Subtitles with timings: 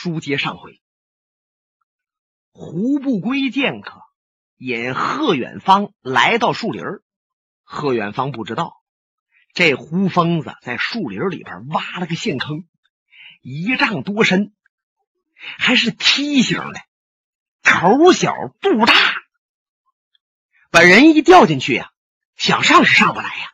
[0.00, 0.80] 书接上回，
[2.52, 4.00] 胡不归剑客
[4.56, 6.84] 引贺远方来到树林
[7.64, 8.80] 贺远方不知道，
[9.54, 12.68] 这胡疯子在树林里边挖了个陷坑，
[13.40, 14.54] 一丈多深，
[15.58, 16.80] 还是梯形的，
[17.64, 18.94] 口小肚大，
[20.70, 21.90] 把人一掉进去呀，
[22.36, 23.52] 想上是上不来呀。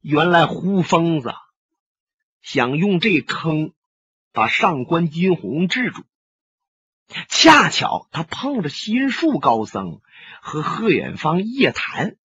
[0.00, 1.32] 原来胡疯子
[2.42, 3.72] 想用这坑。
[4.36, 6.04] 把上官金鸿制住，
[7.26, 10.02] 恰巧他碰着心术高僧
[10.42, 12.16] 和贺远方夜谈，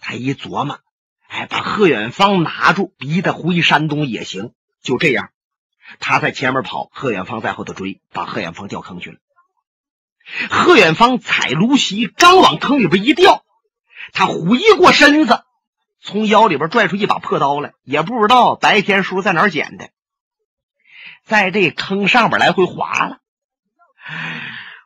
[0.00, 0.80] 他一琢磨，
[1.28, 4.54] 哎，把贺远方拿住，逼他回山东也行。
[4.80, 5.28] 就这样，
[6.00, 9.18] 他在前面跑，贺远方在后头追，把贺远方掉坑去了。
[10.48, 13.44] 贺远方踩芦席，刚往坑里边一掉，
[14.14, 15.44] 他回过身子，
[16.00, 19.90] 从腰里边拽出一把破刀来，也不知道白天叔在哪儿捡的。
[21.24, 23.18] 在这坑上边来回划了，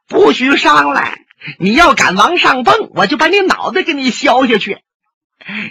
[0.06, 1.18] 不许上来！
[1.58, 4.78] 你要敢往上蹦，我就把你脑袋给你削下去。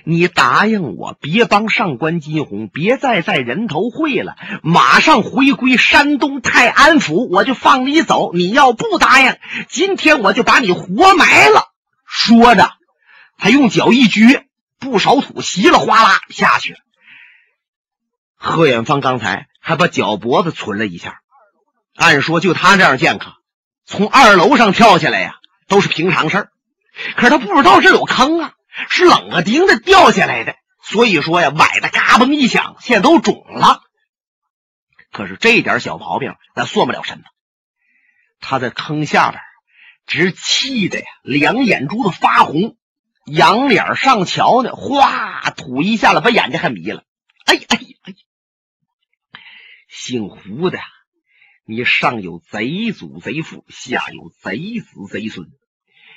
[0.05, 8.33] 你答应我，别帮上官金鸿，别再在人头会了，马上回归山东泰安府，我就放你走。
[8.33, 9.37] 你要不答应，
[9.69, 11.71] 今天我就把你活埋了。
[12.05, 12.71] 说着，
[13.37, 14.43] 他用脚一撅，
[14.79, 16.79] 不少土稀里哗啦下去了。
[18.35, 19.47] 贺远方刚才。
[19.67, 21.19] 还把脚脖子存了一下。
[21.93, 23.33] 按说就他这样剑客，
[23.85, 25.35] 从二楼上跳下来呀，
[25.67, 26.51] 都是平常事儿。
[27.17, 28.53] 可是他不知道这有坑啊，
[28.89, 30.55] 是冷个钉子掉下来的。
[30.81, 33.81] 所以说呀，崴的嘎嘣一响，现在都肿了。
[35.11, 37.23] 可是这点小毛病，那算不了什么。
[38.39, 39.41] 他在坑下边，
[40.05, 42.77] 直气的呀，两眼珠子发红，
[43.25, 47.03] 仰脸上瞧呢，哗，吐一下了，把眼睛还迷了。
[47.43, 47.79] 哎哎！
[50.07, 50.79] 姓胡的，
[51.65, 55.49] 你上有贼祖贼父，下有贼子贼孙，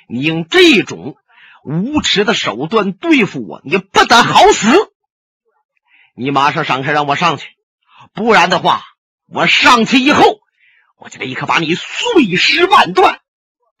[0.07, 1.17] 你用这种
[1.65, 4.71] 无耻的手段对付我，你不得好死！
[6.15, 7.49] 你马上闪开，让我上去，
[8.13, 8.81] 不然的话，
[9.27, 10.39] 我上去以后，
[10.97, 13.19] 我就立刻把你碎尸万段！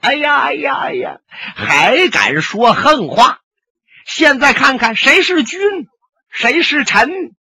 [0.01, 1.19] 哎呀哎呀哎呀，
[1.55, 3.39] 还敢说横话！
[4.05, 5.61] 现在看看谁是君，
[6.29, 7.33] 谁是臣。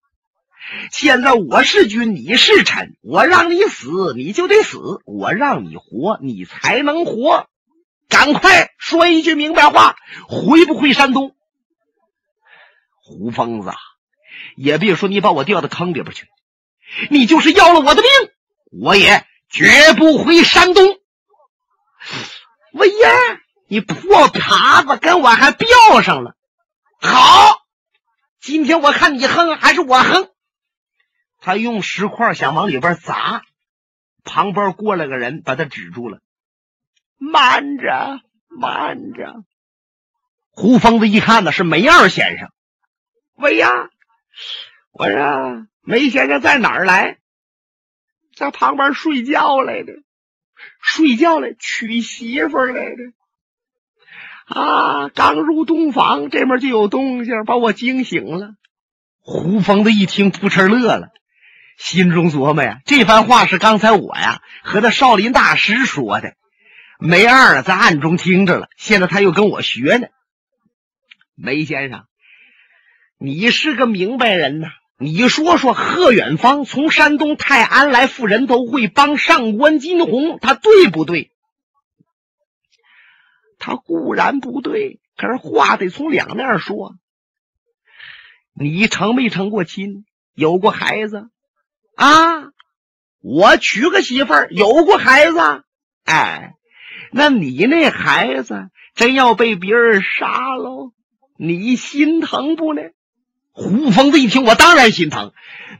[0.92, 7.48] 现在我是君，你是臣，我让你死，你就得死；我让你活，你才能活。
[8.08, 9.97] 赶快说一句明白话，
[10.28, 11.34] 回不回山东？
[13.03, 13.72] 胡疯子，
[14.56, 16.26] 也别说你把我掉到坑里边去，
[17.08, 18.10] 你就是要了我的命，
[18.81, 20.98] 我也绝不回山东。
[22.72, 23.10] 魏延，
[23.69, 26.34] 你破耙子跟我还飙上了，
[27.00, 27.60] 好，
[28.41, 30.28] 今天我看你横还是我横。
[31.41, 33.43] 他用石块想往里边砸，
[34.25, 36.21] 旁边过来个人把他止住了。
[37.17, 39.45] 慢着，慢着！
[40.50, 42.50] 胡疯子一看呢，是梅二先生。
[43.37, 43.69] 喂呀，
[44.93, 47.19] 我说梅先生在哪儿来？
[48.34, 49.93] 在旁边睡觉来的，
[50.83, 53.12] 睡觉来娶媳妇来的。
[54.47, 58.55] 啊，刚入洞房，这面就有动静，把我惊醒了。
[59.21, 61.09] 胡疯子一听，扑哧乐了。
[61.81, 66.35] 心中琢磨呀，这番话是刚才我呀和那少林大师说的，
[66.99, 68.69] 梅二在暗中听着了。
[68.77, 70.09] 现在他又跟我学呢。
[71.37, 72.05] 梅先生，
[73.17, 74.69] 你是个明白人呐，
[74.99, 81.31] 你说说，贺远方从山东泰安来赴人头会，帮上官金鸿，他对不对？
[83.59, 86.95] 他固然不对，可是话得从两面说。
[88.53, 90.05] 你成没成过亲？
[90.35, 91.31] 有过孩子？
[92.00, 92.49] 啊，
[93.21, 95.38] 我娶个媳妇儿，有过孩子，
[96.05, 96.55] 哎，
[97.12, 100.93] 那你那孩子真要被别人杀喽，
[101.37, 102.81] 你心疼不呢？
[103.53, 105.33] 胡疯子一听，我当然心疼。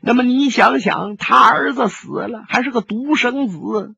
[0.03, 3.94] 那么你想想，他儿子死了，还是个独生子，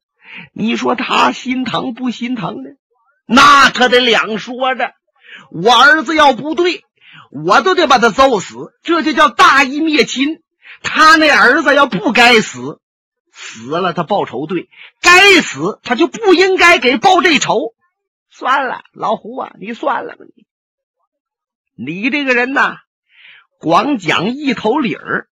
[0.54, 2.70] 你说他心疼不心疼呢？
[3.26, 4.92] 那可得两说着。
[5.50, 6.84] 我儿子要不对，
[7.32, 8.54] 我都得把他揍死，
[8.84, 10.41] 这就叫大义灭亲。
[10.82, 12.80] 他那儿子要不该死，
[13.32, 14.68] 死了他报仇对，
[15.00, 17.74] 该死他就不应该给报这仇。
[18.30, 20.46] 算了，老胡啊，你算了吧你。
[21.74, 22.78] 你这个人呐，
[23.58, 25.28] 光讲一头理儿，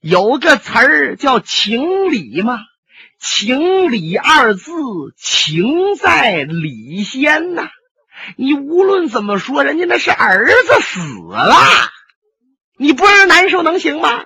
[0.00, 2.60] 有个词儿叫情理嘛。
[3.18, 4.72] 情理二字，
[5.18, 7.68] 情在理先呐。
[8.36, 11.54] 你无论怎么说，人家那是儿子死了，
[12.78, 14.24] 你不让人难受能行吗？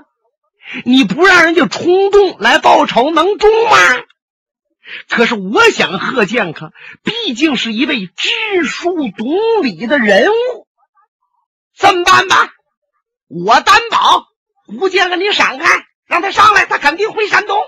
[0.85, 3.77] 你不让人家冲动来报仇，能中吗？
[5.09, 6.73] 可是我想，贺建康
[7.03, 9.27] 毕竟是一位知书懂
[9.63, 10.67] 礼的人物，
[11.75, 12.53] 这么办吧？
[13.29, 14.27] 我担保，
[14.67, 17.59] 胡建跟你闪开，让他上来，他肯定回山东。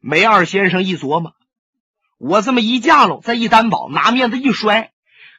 [0.00, 1.34] 梅二先生一琢磨，
[2.18, 4.92] 我这么一架喽，再一担保，拿面子一摔，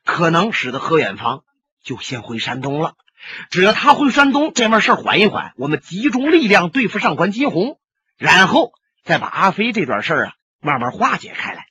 [0.05, 1.43] 可能使得贺远芳
[1.83, 2.95] 就先回山东了。
[3.49, 7.79] 只要他回山东，这面事缓一缓，我们集中力量对付上官金鸿，
[8.17, 8.71] 然后
[9.03, 11.65] 再把阿飞这段事儿啊慢慢化解开来。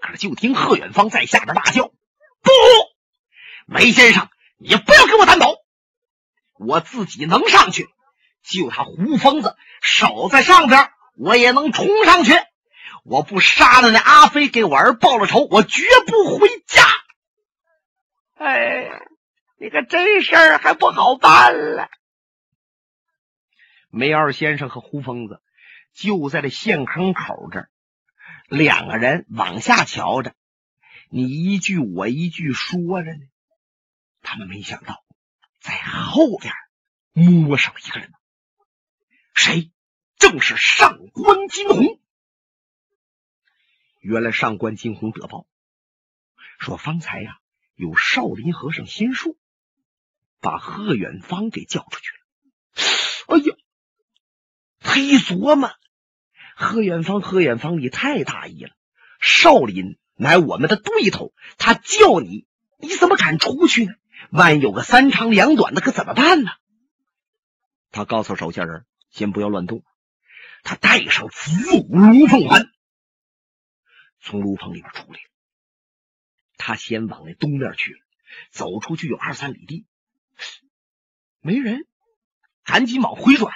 [0.00, 1.88] 可是就听贺远芳在下边大叫
[2.40, 2.50] ：“不，
[3.66, 4.28] 梅先生，
[4.58, 5.56] 你不要给我担保，
[6.58, 7.88] 我自己能上去，
[8.44, 12.32] 就他胡疯子守在上边，我也能冲上去。
[13.04, 16.82] 我不杀了那阿飞，给我儿报了仇，我绝不回家。”
[18.38, 18.88] 哎
[19.58, 19.60] 呀！
[19.60, 21.90] 你看这事儿还不好办了。
[23.90, 25.42] 梅二先生和胡疯子
[25.92, 27.70] 就在这陷坑口这儿，
[28.48, 30.34] 两个人往下瞧着，
[31.10, 33.26] 你一句我一句说着呢。
[34.22, 35.04] 他们没想到，
[35.60, 36.54] 在后边
[37.12, 38.12] 摸上一个人，
[39.34, 39.72] 谁？
[40.18, 42.00] 正是上官金鸿。
[44.00, 45.46] 原来上官金鸿得报，
[46.58, 47.38] 说方才呀
[47.74, 49.38] 有少林和尚仙术。
[50.40, 53.36] 把贺远芳给叫出去了。
[53.36, 53.56] 哎呀，
[54.80, 55.70] 他一琢磨，
[56.56, 58.70] 贺远芳，贺远芳，你太大意了。
[59.20, 62.46] 少林乃我们的对头，他叫你，
[62.78, 63.94] 你怎么敢出去呢？
[64.30, 66.50] 万有个三长两短的，可怎么办呢？
[67.90, 69.82] 他告诉手下人，先不要乱动。
[70.62, 72.70] 他带上子午龙凤环，
[74.20, 75.20] 从炉棚里边出来。
[76.56, 78.00] 他先往那东面去了，
[78.50, 79.86] 走出去有二三里地。
[81.40, 81.86] 没人，
[82.64, 83.52] 赶紧往回转，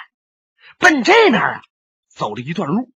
[0.78, 1.62] 奔这边啊！
[2.08, 2.92] 走了一段路，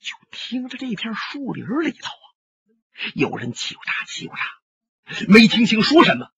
[0.00, 2.26] 就听着这片树林里头啊，
[3.14, 6.28] 有人叽咕喳叽咕喳，没听清说什么。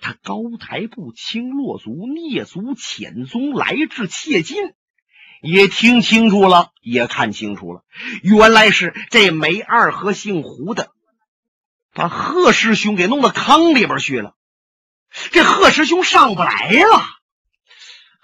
[0.00, 4.74] 他高抬步，轻落足，蹑足潜踪，来至切近，
[5.40, 7.84] 也听清楚了，也看清楚了，
[8.22, 10.92] 原来是这梅二和姓胡的，
[11.92, 14.36] 把贺师兄给弄到坑里边去了。
[15.30, 17.21] 这贺师兄上不来了。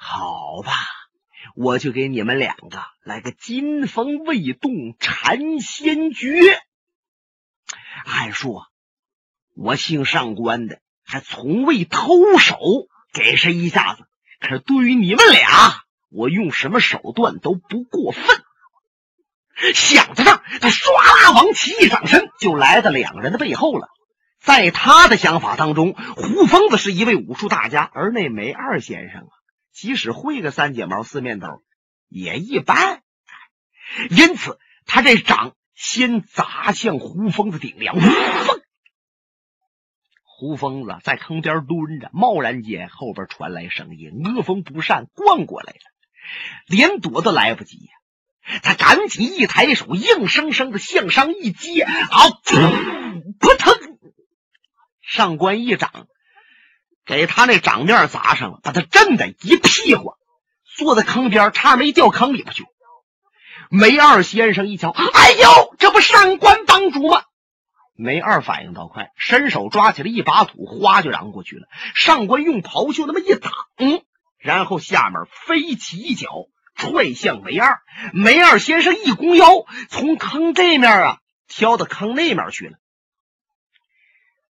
[0.01, 0.73] 好吧，
[1.57, 6.31] 我就给你们两个来个金风未动禅仙诀。
[8.05, 8.69] 按说，
[9.57, 12.57] 我姓上官的，还从未偷手
[13.13, 14.05] 给谁一下子。
[14.39, 18.43] 可是对于你们俩，我用什么手段都不过分。
[19.75, 20.31] 想着这，
[20.61, 23.89] 他唰啦往起一转身，就来到两个人的背后了。
[24.41, 29.35] 在他的想法当中，胡疯子是一位武术大家，而那梅二先生啊，
[29.81, 31.63] 即使会个三剪毛四面刀，
[32.09, 33.05] 也一般。
[34.11, 37.95] 因此，他这掌先砸向胡疯子顶梁。
[40.25, 45.79] 胡疯子在坑边蹲着，贸然间后边传来声音，恶风不善，灌过来了，
[46.67, 48.61] 连躲都来不及呀！
[48.65, 52.31] 他赶紧一抬手，硬生生的向上一接，啊，
[53.39, 53.99] 扑腾！
[55.03, 56.09] 上官一掌
[57.09, 60.13] 给他那掌面砸上了，把他震的一屁股，
[60.77, 62.67] 坐在坑边，差没掉坑里边去。
[63.71, 67.23] 梅二先生一瞧，哎呦，这不上官帮主吗？
[67.97, 71.67] 梅二反应倒快，伸手抓起了一把土，哗就嚷过去了。
[71.95, 73.53] 上官用袍袖那么一挡，
[74.39, 76.29] 然后下面飞起一脚，
[76.77, 77.79] 踹向梅二。
[78.13, 81.19] 梅二先生一弓腰，从坑这面啊
[81.49, 82.77] 跳到坑那面去了。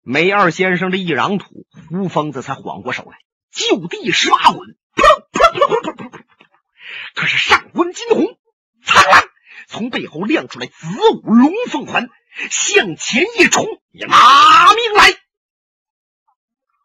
[0.09, 3.19] 梅二先生这一嚷土，胡疯子才缓过手来，
[3.51, 4.77] 就地十八滚，
[7.17, 8.39] 可是上官金鸿
[8.85, 9.29] 苍啷
[9.67, 10.87] 从背后亮出来子
[11.25, 12.09] 午龙凤环，
[12.51, 13.67] 向前一冲，
[14.07, 15.13] 拿命来！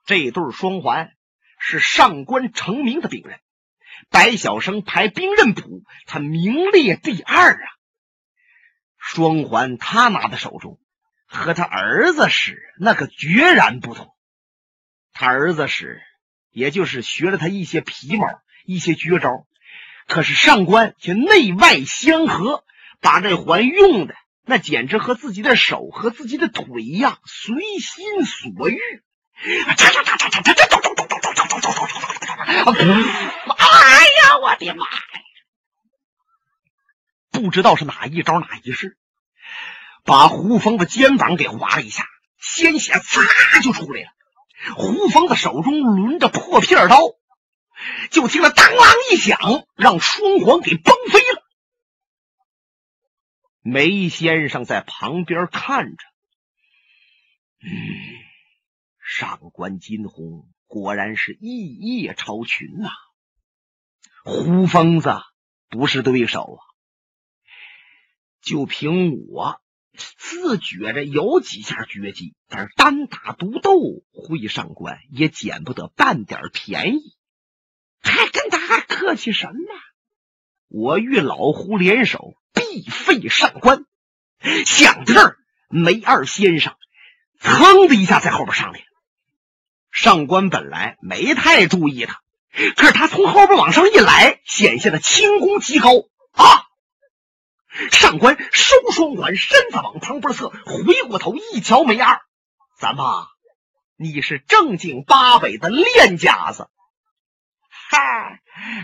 [0.07, 1.11] 这对双环
[1.59, 3.39] 是上官成名的兵刃，
[4.09, 7.67] 白晓生排兵刃谱，他名列第二啊！
[8.97, 10.80] 双环他拿在手中。
[11.31, 14.13] 和他儿子使那可决然不同。
[15.13, 16.01] 他儿子使，
[16.51, 18.27] 也就是学了他一些皮毛、
[18.65, 19.47] 一些绝招，
[20.07, 22.65] 可是上官却内外相合，
[22.99, 28.79] 把这环用的那简直和自己的手和自己的腿一样，随心所欲。
[29.43, 29.73] 哎
[34.19, 34.91] 呀，我的妈呀！
[37.31, 38.97] 不知道是哪一招哪一式。
[40.03, 42.05] 把胡峰的肩膀给划了一下，
[42.37, 44.07] 鲜血呲就出来了。
[44.75, 46.97] 胡峰的手中抡着破片刀，
[48.11, 49.37] 就听了当啷一响，
[49.75, 51.43] 让双环给崩飞了。
[53.63, 56.03] 梅先生在旁边看着，
[57.63, 57.69] 嗯，
[59.03, 62.89] 上官金鸿果然是异业超群呐，
[64.23, 65.15] 胡疯子
[65.69, 66.61] 不是对手啊！
[68.41, 69.61] 就凭我
[69.95, 73.79] 自觉着有几下绝技，但是单打独斗
[74.13, 77.15] 会上官也捡不得半点便宜，
[78.01, 79.55] 还跟他客气什么？
[80.67, 82.35] 我与老胡联手。
[82.53, 83.85] 必废上官。
[84.65, 85.37] 想到这儿，
[85.69, 86.75] 梅二先生
[87.39, 88.85] 噌的一下在后边上来了。
[89.89, 92.19] 上官本来没太注意他，
[92.75, 95.91] 可是他从后边往上一来，显现的轻功极高
[96.33, 96.67] 啊！
[97.91, 102.21] 上官收双环，身子往旁边侧，回过头一瞧，梅二，
[102.77, 103.27] 怎么
[103.95, 106.69] 你是正经八百的练家子？
[107.69, 108.41] 嗨，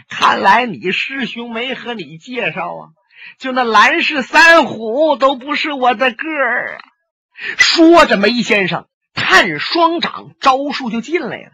[0.09, 2.89] 看来你师兄没和你介绍啊。
[3.39, 6.81] 就那蓝氏三虎都不是我的个儿啊！
[7.57, 11.51] 说着，梅先生探双掌，招数就进来了。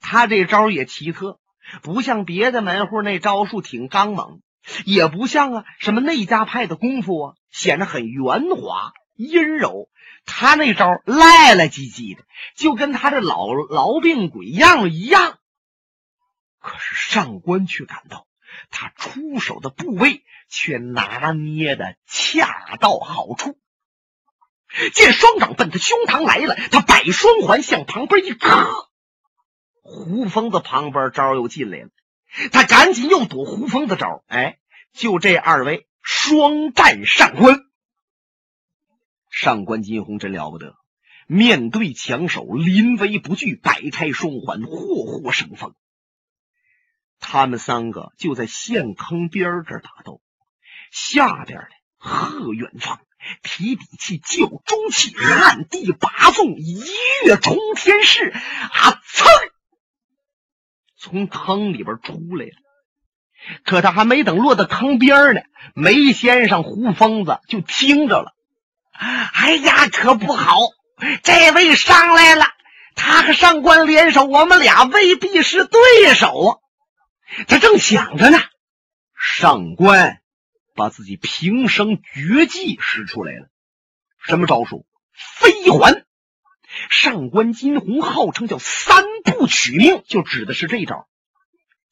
[0.00, 1.40] 他这招也奇特，
[1.82, 4.40] 不像别的门户那招数挺刚猛，
[4.84, 9.88] 也不像啊什么内家派的功夫啊，显得很圆滑阴柔。
[10.24, 12.24] 他那招赖赖唧唧的，
[12.56, 15.38] 就跟他这老痨病鬼样一样。
[16.60, 18.26] 可是上官却感到。
[18.68, 23.56] 他出手的部位却拿捏的恰到好处，
[24.92, 28.88] 见双掌奔他胸膛来了，他摆双环向旁边一磕，
[29.82, 31.88] 胡疯子旁边招又进来了，
[32.52, 34.58] 他赶紧又躲胡疯子招，哎，
[35.00, 37.56] 就这二位双战上官，
[39.30, 40.76] 上官金鸿真了不得，
[41.26, 45.74] 面对强手临危不惧，摆开双环，霍霍生风。
[47.18, 50.20] 他们三个就在陷坑边这打斗，
[50.92, 53.00] 下边的贺远方
[53.42, 56.78] 提底气叫中气，暗地拔纵一
[57.24, 59.00] 跃冲天式，啊！
[59.06, 59.24] 噌，
[60.98, 62.69] 从坑里边出来了。
[63.64, 65.40] 可他还没等落到坑边呢，
[65.74, 68.32] 梅先生胡疯子就听着了。
[69.32, 70.56] 哎呀，可不好！
[71.22, 72.44] 这位上来了，
[72.94, 76.58] 他和上官联手，我们俩未必是对手啊！
[77.48, 78.38] 他正想着呢，
[79.18, 80.20] 上官
[80.74, 83.48] 把自己平生绝技使出来了。
[84.18, 84.84] 什么招数？
[85.14, 86.04] 飞环。
[86.88, 91.08] 上官金鸿号称叫三步取命，就指的是这招。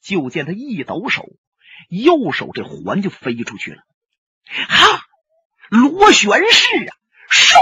[0.02, 1.28] 就见他一抖手，
[1.88, 3.82] 右手这环就飞出去了。
[4.68, 5.00] 哈，
[5.68, 6.94] 螺旋式啊，
[7.30, 7.58] 唰，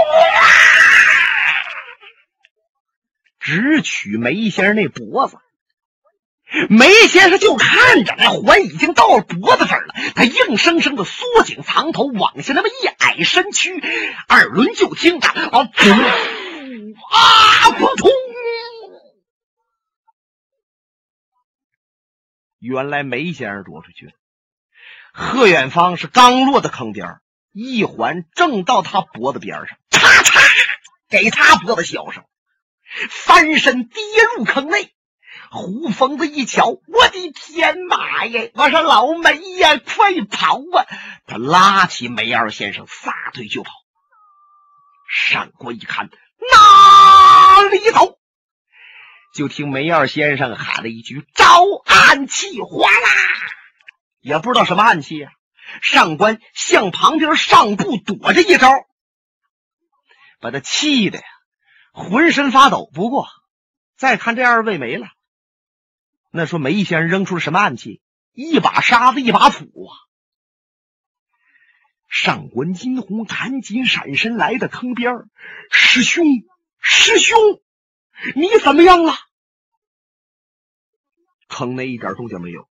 [3.39, 5.37] 直取梅先生那脖子。
[6.69, 13.77] 梅先生就看着那环已经到了脖子这儿了，他硬生生的缩紧藏头，往下那么一矮身躯，
[14.29, 15.91] 耳轮就听着啊，噗
[17.11, 18.09] 啊，扑通！
[22.67, 24.11] 原来梅先生躲出去了，
[25.13, 27.21] 贺远方是刚落到坑边，
[27.53, 30.41] 一环正到他脖子边上，嚓嚓，
[31.09, 32.25] 给他脖子削上，
[33.09, 34.01] 翻身跌
[34.35, 34.93] 入坑内。
[35.49, 38.49] 胡疯子一瞧，我的天妈呀！
[38.53, 40.85] 我说老梅呀，快跑啊！
[41.25, 43.71] 他拉起梅二先生，撒腿就跑。
[45.09, 46.09] 上官一看，
[46.51, 48.16] 哪里走？
[49.37, 51.45] 就听梅二先生喊了一句：“招
[51.85, 53.07] 暗器！”哗啦，
[54.19, 55.31] 也不知道什么暗器啊。
[55.83, 58.71] 上官向旁边上步躲着一招，
[60.39, 61.25] 把他气的呀，
[61.91, 62.89] 浑身发抖。
[62.91, 63.27] 不过
[63.95, 65.07] 再看这二位没了。
[66.31, 68.01] 那说梅先生扔出了什么暗器？
[68.33, 69.93] 一把沙子，一把土啊！
[72.09, 75.13] 上官金鸿赶紧闪身来到坑边
[75.69, 76.25] 师兄，
[76.79, 77.37] 师兄，
[78.35, 79.13] 你怎么样了？
[81.47, 82.69] 坑内一点动静没有，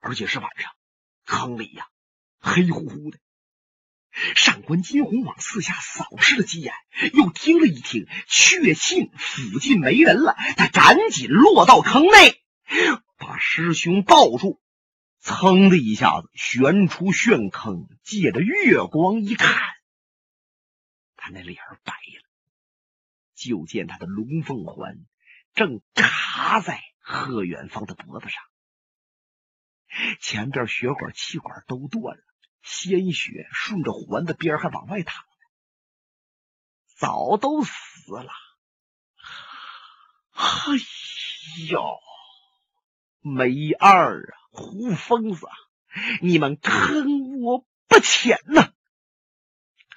[0.00, 0.72] 而且是晚上，
[1.24, 1.86] 坑里呀
[2.38, 3.18] 黑乎乎的。
[4.36, 6.74] 上官金鸿往四下扫视了几眼，
[7.14, 12.42] 又听了一听，确信附近没人了，他赶紧落到坑内。
[13.16, 14.60] 把师兄抱住，
[15.22, 19.56] 噌的一下子悬出旋坑，借着月光一看，
[21.16, 22.28] 他那脸白了，
[23.34, 24.98] 就见他的龙凤环
[25.54, 28.42] 正卡在贺远方的脖子上，
[30.20, 32.22] 前边血管、气管都断了，
[32.62, 35.24] 鲜血顺着环的边还往外淌，
[36.96, 37.72] 早都死
[38.14, 38.32] 了。
[40.32, 40.46] 哎
[41.68, 42.00] 呦！
[43.20, 45.46] 梅二啊，胡疯子，
[46.22, 48.72] 你们坑我不浅呐！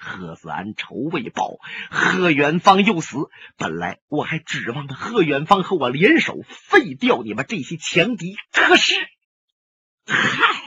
[0.05, 1.57] 贺子安仇未报，
[1.89, 3.17] 贺元芳又死。
[3.57, 8.93] 本来我还指望着贺元芳和我联手废掉你们这些强敌，可是，
[10.05, 10.61] 嗨，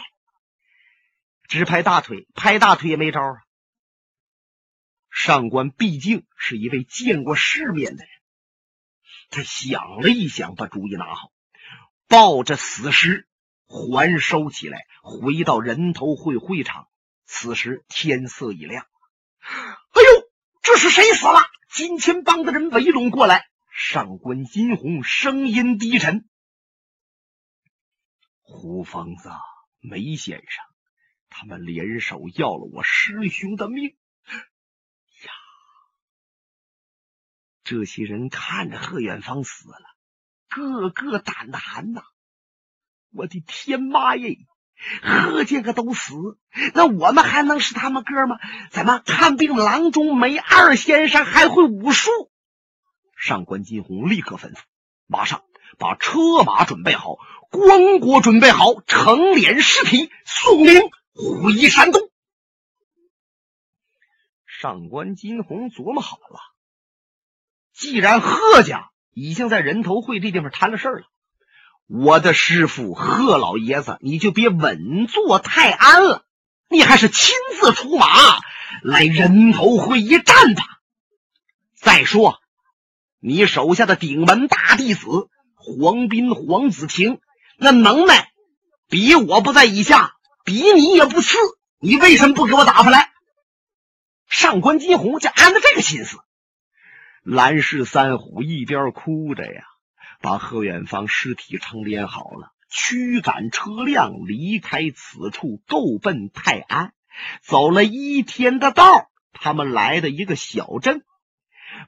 [1.47, 3.37] 只拍大腿，拍大腿也没招啊！
[5.11, 8.11] 上官毕竟是一位见过世面的人，
[9.31, 11.33] 他想了一想，把主意拿好，
[12.09, 13.29] 抱着死尸
[13.67, 16.89] 还收起来，回到人头会会场。
[17.31, 18.87] 此时天色已亮。
[19.49, 20.31] 哎呦，
[20.63, 21.41] 这是谁死了？
[21.71, 23.47] 金钱帮的人围拢过来。
[23.71, 26.29] 上官金鸿声音低沉
[28.43, 29.31] ：“胡疯子，
[29.81, 30.65] 梅先生，
[31.29, 33.97] 他们联手要了我师兄的命。”
[35.25, 35.33] 呀，
[37.63, 39.97] 这些人看着贺远芳死了，
[40.49, 42.03] 个个胆寒呐！
[43.11, 44.39] 我的天妈耶！
[45.03, 46.15] 贺家个都死，
[46.75, 48.39] 那我们还能是他们哥吗？
[48.71, 52.11] 怎么看病郎中梅二先生还会武术？
[53.17, 54.59] 上官金鸿立刻吩咐，
[55.07, 55.43] 马上
[55.79, 57.17] 把车马准备好，
[57.51, 62.01] 棺椁准备好，成殓尸体，送灵回山东。
[64.47, 66.41] 上官金鸿琢磨好了，
[67.73, 71.03] 既然贺家已经在人头会这地方谈了事了。
[71.89, 76.23] 我的师傅贺老爷子，你就别稳坐泰安了，
[76.69, 78.07] 你还是亲自出马
[78.83, 80.63] 来人头会一战吧。
[81.75, 82.41] 再说，
[83.21, 87.21] 你手下的顶门大弟子黄斌、黄子晴，
[87.57, 88.33] 那能耐
[88.91, 90.13] 比我不在以下，
[90.45, 91.39] 比你也不次，
[91.81, 93.13] 你为什么不给我打回来？
[94.29, 96.19] 上官金鸿就安了这个心思。
[97.23, 99.63] 蓝氏三虎一边哭着呀。
[100.21, 106.93] 把贺远方尸体成殓好了，驱赶车辆离开此处，够奔泰安。
[107.41, 111.03] 走了一天的道，他们来的一个小镇，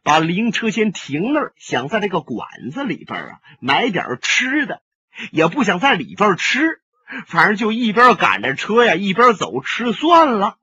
[0.03, 4.83] 把灵车先停那儿，想在这个馆子里边啊买点吃的，
[5.31, 6.81] 也不想在里边吃，
[7.27, 10.57] 反正就一边赶着车呀，一边走吃算了。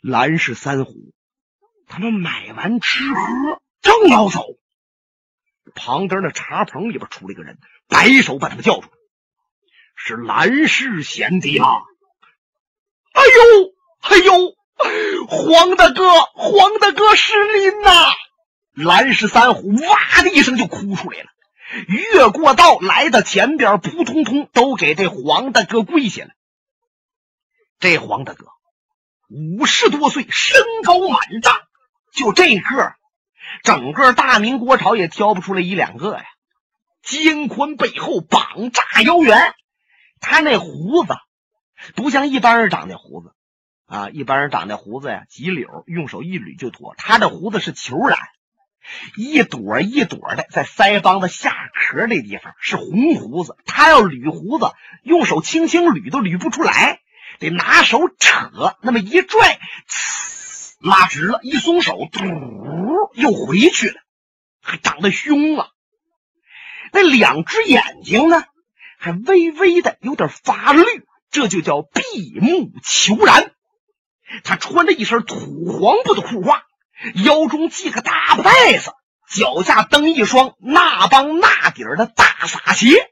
[0.00, 1.12] 蓝氏三虎，
[1.86, 4.44] 他们买完吃喝，正要走。
[5.74, 8.88] 旁边那茶棚里边出来个人，摆手把他们叫住
[9.96, 11.66] ：“是蓝氏贤弟啊！”
[13.12, 17.90] 哎呦，哎呦，黄大哥，黄大哥失灵呐！
[18.74, 21.26] 蓝氏三虎哇的一声就哭出来了，
[21.88, 26.30] 越过道来到前边，扑通通都给这黄大哥跪下了。
[27.80, 28.46] 这黄大哥
[29.28, 31.60] 五十多岁，身高满丈，
[32.12, 32.97] 就这个。
[33.62, 36.24] 整个大明国朝也挑不出来一两个呀！
[37.02, 39.54] 肩宽背厚，膀炸腰圆，
[40.20, 41.14] 他那胡子
[41.94, 43.32] 不像一般人长那胡子
[43.86, 44.10] 啊！
[44.10, 46.94] 一般人长那胡子呀，几绺，用手一捋就脱。
[46.98, 48.18] 他这胡子是球染，
[49.16, 53.56] 一朵一朵的，在腮帮子下壳那地方是红胡子。
[53.64, 57.00] 他要捋胡子，用手轻轻捋都捋不出来，
[57.38, 59.58] 得拿手扯，那么一拽，
[59.88, 60.37] 呲
[60.78, 62.20] 拉直了，一松手，嘟，
[63.14, 64.00] 又回去了。
[64.60, 65.68] 还长得凶啊！
[66.92, 68.44] 那两只眼睛呢，
[68.98, 70.82] 还微微的有点发绿，
[71.30, 73.54] 这就叫闭目求然。
[74.44, 75.36] 他穿着一身土
[75.80, 76.62] 黄布的裤褂，
[77.24, 78.92] 腰中系个大袋子，
[79.30, 83.10] 脚下蹬一双那帮那底儿的大撒鞋。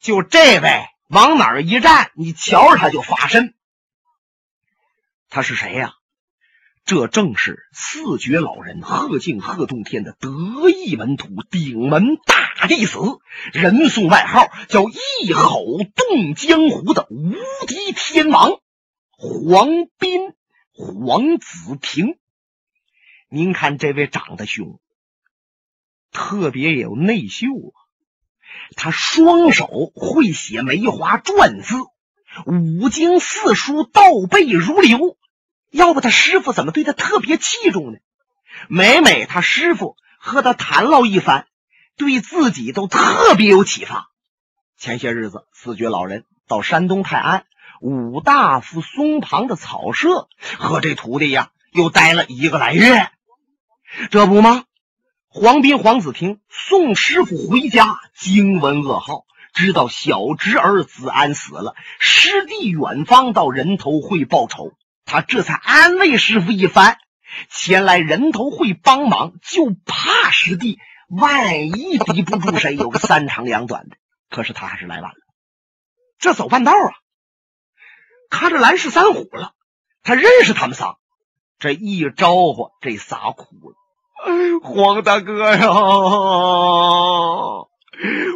[0.00, 3.54] 就这位往哪儿一站，你瞧着他就发身。
[5.30, 5.94] 他是谁呀？
[6.90, 12.98] 这正是四绝老人贺敬贺洞天的得意门徒，顶门大弟子，
[13.52, 17.32] 人送外号叫一吼动江湖的无
[17.68, 18.58] 敌天王
[19.12, 19.68] 黄
[20.00, 20.32] 斌
[20.72, 22.18] 黄子平。
[23.28, 24.80] 您看这位长得凶，
[26.10, 27.86] 特别有内秀啊！
[28.74, 31.76] 他双手会写梅花篆字，
[32.46, 35.16] 五经四书倒背如流。
[35.70, 37.98] 要不他师傅怎么对他特别器重呢？
[38.68, 41.46] 每每他师傅和他谈唠一番，
[41.96, 44.10] 对自己都特别有启发。
[44.76, 47.44] 前些日子，四绝老人到山东泰安
[47.80, 50.28] 武大夫松旁的草舍，
[50.58, 53.08] 和这徒弟呀又待了一个来月。
[54.10, 54.64] 这不吗？
[55.28, 64.72] 黄斌、黄子平送师傅回家，惊闻噩耗，知道小侄儿子安死了，师弟远方到人头会报仇。
[65.10, 66.96] 他这才安慰师傅一番，
[67.48, 73.96] 前来人头会帮忙，就怕师弟万一抵不住谁，有个三长两短的。
[74.28, 75.16] 可是他还是来晚了。
[76.20, 76.94] 这走半道啊，
[78.30, 79.54] 看着蓝氏三虎了，
[80.04, 80.96] 他认识他们仨。
[81.58, 83.74] 这一招呼，这仨哭了
[84.62, 85.68] ：“黄大哥呀，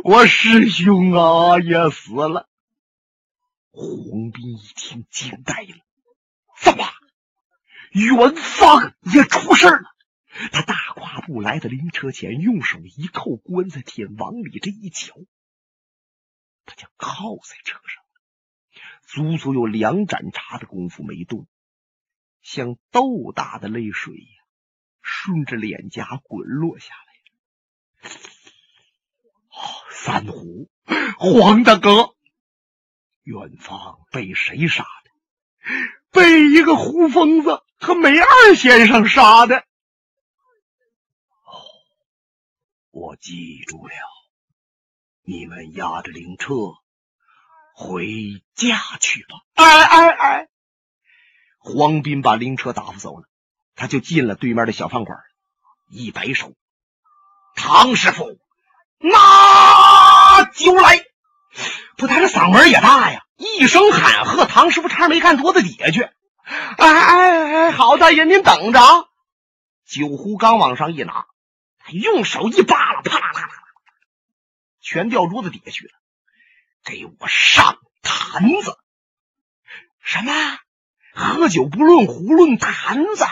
[0.03, 2.49] 我师兄啊也死了。”
[3.71, 5.77] 黄斌一听，惊呆了
[6.65, 6.85] ：“怎么，
[7.93, 9.95] 元芳也出事了？”
[10.51, 15.15] 他大跨步来到灵车前，用手一扣棺材铁，往里这一瞧，
[16.65, 18.11] 他就靠在车上了，
[19.03, 21.47] 足足有两盏茶的功夫没动。
[22.43, 24.45] 像豆大的泪水呀，
[25.03, 28.11] 顺着脸颊滚落下来。
[29.93, 30.69] 三虎，
[31.17, 32.17] 黄大哥，
[33.23, 35.11] 远方被谁杀的？
[36.15, 39.57] 被一个胡疯子和梅二先生杀的。
[41.45, 41.53] 哦，
[42.91, 43.93] 我记住了。
[45.27, 46.55] 你们押着灵车
[47.75, 48.07] 回
[48.55, 49.37] 家去吧。
[49.55, 50.49] 哎哎哎！
[51.59, 53.25] 黄斌把灵车打发走了，
[53.75, 55.19] 他就进了对面的小饭馆，
[55.89, 56.53] 一摆手
[57.57, 58.39] ：“唐师傅，
[58.99, 61.03] 拿酒来！”
[61.97, 66.03] 不，他这嗓门也大呀，一声喊喝，唐师傅差点没干桌子底下去。
[66.43, 69.05] 哎哎哎，好大爷，您等着啊！
[69.87, 71.27] 酒壶刚往上一拿，
[71.79, 73.49] 他用手一扒拉，啪啦啦啦，
[74.81, 75.93] 全掉桌子底下去了。
[76.85, 78.79] 给我上坛子！
[80.03, 80.33] 什么？
[81.15, 83.25] 喝酒不论壶，论坛子。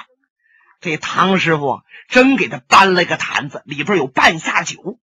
[0.81, 4.99] 这唐师傅真给他搬了个坛子，里边有半下酒，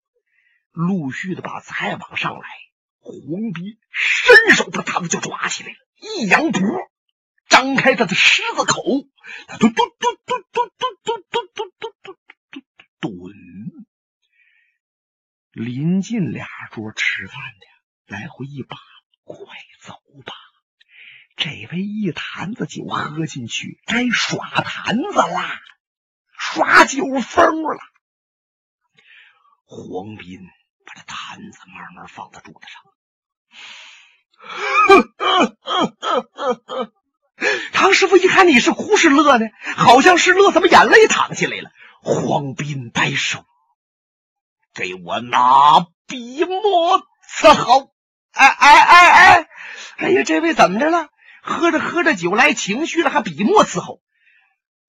[0.71, 2.47] 陆续的把菜往上来。
[2.99, 6.61] 黄斌伸手把坛子就抓起来了，一扬脖，
[7.47, 8.83] 张开他的狮子口，
[9.59, 12.13] 嘟嘟嘟嘟嘟嘟嘟嘟嘟嘟嘟
[12.51, 12.61] 嘟
[12.99, 13.29] 嘟。
[15.51, 18.77] 临近俩桌吃饭的，来回一把，
[19.23, 19.45] 快
[19.81, 19.93] 走
[20.25, 20.33] 吧。
[21.35, 25.61] 这杯一坛子酒喝进去，该耍坛子啦，
[26.37, 27.79] 耍酒疯了。
[29.65, 30.41] 黄斌
[30.85, 32.88] 把这坛子慢慢放在桌子上。
[37.73, 39.45] 唐师傅一看你是哭是乐呢？
[39.75, 41.71] 好像是乐，怎么眼泪淌下来了？
[42.01, 43.45] 黄斌摆手，
[44.73, 47.93] 给我拿笔墨伺候。
[48.31, 49.47] 哎哎哎哎，
[49.97, 51.09] 哎呀，这位怎么着了？
[51.41, 54.01] 喝着喝着酒来情绪了，还笔墨伺候。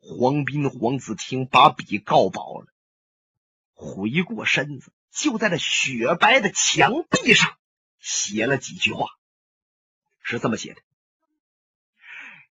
[0.01, 2.67] 黄斌、黄子听把笔告饱了，
[3.75, 7.53] 回过身子，就在这雪白的墙壁上
[8.01, 9.07] 写了几句话，
[10.31, 10.81] 是这么写的：“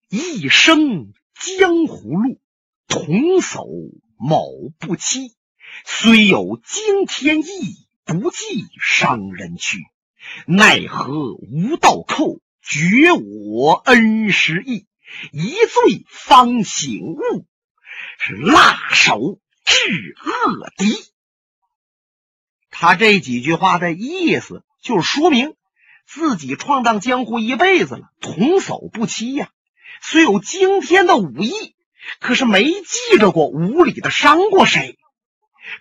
[0.10, 2.40] 一生江湖路，
[2.88, 3.06] 同
[3.42, 5.36] 叟某不欺。
[5.86, 9.80] 虽有惊天意，不计伤人躯。
[10.48, 14.88] 奈何无道寇。”绝我恩师意，
[15.32, 17.46] 一醉方醒悟，
[18.18, 20.96] 是辣手治恶敌。
[22.72, 25.56] 他这几句话的意思，就是说明
[26.16, 29.50] 自己闯荡江湖一辈子了，童叟不欺呀。
[30.02, 31.76] 虽有惊天的武艺，
[32.22, 34.98] 可是没记着过无理的伤过谁。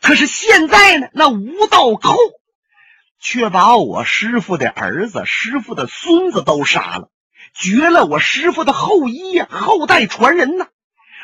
[0.00, 2.18] 可是现在呢，那无道寇。
[3.20, 7.10] 却把我师傅的儿子、师傅的孙子都杀了，
[7.54, 10.66] 绝了我师傅的后裔呀，后代传人呐！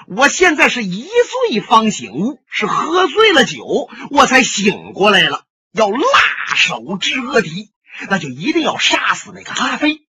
[0.07, 1.11] 我现在是一
[1.51, 5.43] 醉方醒悟，是喝醉了酒，我才醒过来了。
[5.73, 7.71] 要辣手之恶敌，
[8.09, 10.07] 那就一定要杀死那个阿飞，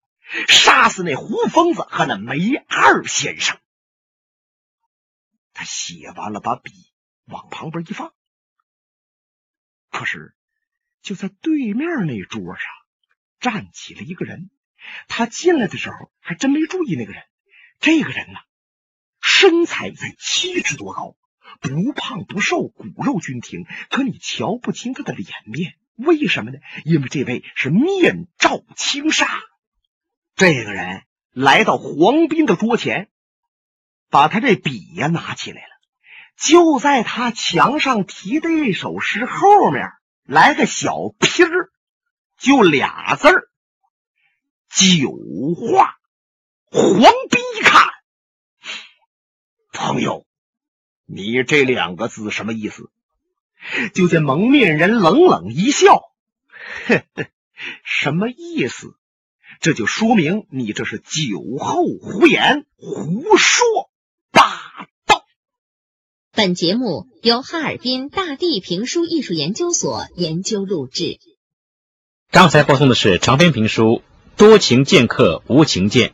[0.49, 3.59] 杀死那胡疯子和那梅二先生。
[5.53, 6.71] 他写完了，把笔
[7.25, 8.13] 往旁边一放，
[9.91, 10.35] 可是。
[11.01, 12.65] 就在对面那桌上
[13.39, 14.51] 站起了一个人，
[15.07, 17.23] 他进来的时候还真没注意那个人。
[17.79, 18.41] 这个人呢，
[19.23, 21.17] 身材在七尺多高，
[21.61, 25.79] 不胖不瘦，骨肉均挺，可你瞧不清他的脸面。
[25.99, 26.59] 为什么呢？
[26.85, 29.29] 因为这位是面罩轻纱。
[30.35, 33.11] 这个人来到黄斌的桌前，
[34.09, 35.69] 把他这笔呀拿起来了，
[36.37, 39.91] 就在他墙上题的一首诗后面。
[40.23, 41.71] 来个小批儿，
[42.37, 43.49] 就俩字儿，
[44.69, 45.11] 酒
[45.55, 45.97] 话。
[46.71, 47.89] 黄斌一看，
[49.73, 50.27] 朋友，
[51.07, 52.91] 你这两个字什么意思？
[53.95, 56.11] 就见蒙面人冷冷一笑，
[56.87, 57.27] 呵呵，
[57.85, 58.95] 什么意思？
[59.61, 63.91] 这就说明你这是酒后胡言，胡说
[64.31, 65.25] 八道。
[66.33, 71.19] 本节目由哈尔滨大地评书艺术研究所研究录制。
[72.31, 73.85] 刚才播送的是长篇评书
[74.37, 76.11] 《多情剑客无情剑》，